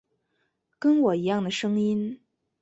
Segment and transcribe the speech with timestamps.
[0.79, 2.19] 跟我一样的声音